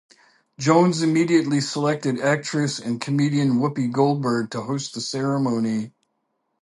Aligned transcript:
Jones 0.57 1.03
immediately 1.03 1.61
selected 1.61 2.19
actress 2.19 2.79
and 2.79 2.99
comedian 2.99 3.59
Whoopi 3.59 3.91
Goldberg 3.91 4.49
to 4.49 4.61
host 4.61 4.95
the 4.95 4.99
ceremony. 4.99 5.93